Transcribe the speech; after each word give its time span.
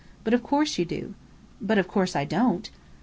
But 0.23 0.33
of 0.33 0.41
course 0.41 0.79
you 0.79 0.85
do." 0.85 1.13
"But 1.61 1.77
of 1.77 1.87
course 1.87 2.15
I 2.15 2.25
don't." 2.25 2.71